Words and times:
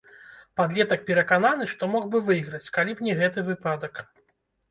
Падлетак 0.59 1.01
перакананы, 1.09 1.67
што 1.73 1.89
мог 1.95 2.07
бы 2.15 2.21
выйграць, 2.29 2.63
калі 2.77 2.91
б 3.01 3.09
не 3.09 3.13
гэты 3.19 3.39
выпадак. 3.51 4.01